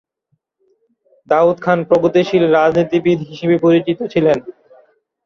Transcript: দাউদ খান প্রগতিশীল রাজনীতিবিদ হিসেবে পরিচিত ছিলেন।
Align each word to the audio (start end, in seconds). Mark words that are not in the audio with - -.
দাউদ 1.27 1.57
খান 1.61 1.79
প্রগতিশীল 1.89 2.43
রাজনীতিবিদ 2.55 3.19
হিসেবে 3.29 3.55
পরিচিত 3.65 3.99
ছিলেন। 4.13 4.37